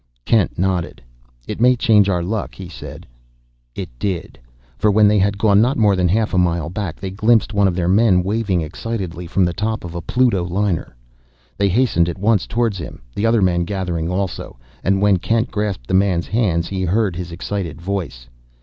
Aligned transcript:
Kent 0.25 0.57
nodded. 0.57 0.99
"It 1.47 1.61
may 1.61 1.75
change 1.75 2.09
our 2.09 2.23
luck," 2.23 2.55
he 2.55 2.67
said. 2.67 3.05
It 3.75 3.87
did; 3.99 4.39
for 4.75 4.89
when 4.89 5.07
they 5.07 5.19
had 5.19 5.37
gone 5.37 5.61
not 5.61 5.77
more 5.77 5.95
than 5.95 6.09
a 6.09 6.11
half 6.11 6.33
mile 6.35 6.71
back, 6.71 6.99
they 6.99 7.11
glimpsed 7.11 7.53
one 7.53 7.67
of 7.67 7.75
their 7.75 7.87
men 7.87 8.23
waving 8.23 8.61
excitedly 8.61 9.27
from 9.27 9.45
the 9.45 9.53
top 9.53 9.83
of 9.83 9.93
a 9.93 10.01
Pluto 10.01 10.43
liner. 10.43 10.95
They 11.55 11.69
hastened 11.69 12.09
at 12.09 12.17
once 12.17 12.47
toward 12.47 12.75
him, 12.77 13.03
the 13.13 13.27
other 13.27 13.43
men 13.43 13.63
gathering 13.63 14.09
also; 14.09 14.57
and 14.83 15.03
when 15.03 15.17
Kent 15.17 15.51
grasped 15.51 15.85
the 15.85 15.93
man's 15.93 16.25
hand 16.25 16.65
he 16.65 16.81
heard 16.81 17.15
his 17.15 17.31
excited 17.31 17.79
voice. 17.79 18.27